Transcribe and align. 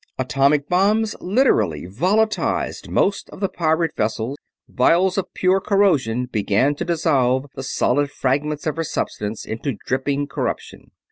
Atomic 0.17 0.67
bombs 0.67 1.15
literally 1.21 1.85
volatilized 1.85 2.89
most 2.89 3.29
of 3.29 3.39
the 3.39 3.47
pirate 3.47 3.95
vessel; 3.95 4.35
vials 4.67 5.15
of 5.15 5.31
pure 5.35 5.61
corrosion 5.61 6.25
began 6.25 6.73
to 6.73 6.83
dissolve 6.83 7.45
the 7.53 7.61
solid 7.61 8.09
fragments 8.09 8.65
of 8.65 8.77
her 8.77 8.83
substance 8.83 9.45
into 9.45 9.77
dripping 9.85 10.25
corruption. 10.25 10.89